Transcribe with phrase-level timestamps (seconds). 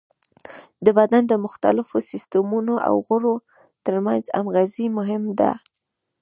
[0.85, 3.35] د بدن د مختلفو سیستمونو او غړو
[3.85, 5.51] تر منځ همغږي مهمه ده.